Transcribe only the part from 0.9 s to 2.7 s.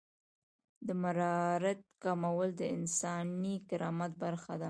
مرارت کمول د